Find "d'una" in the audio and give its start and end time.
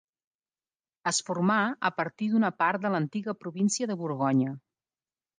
2.31-2.49